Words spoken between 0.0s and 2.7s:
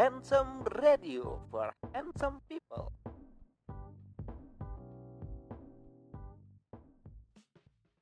Handsome Radio for handsome people.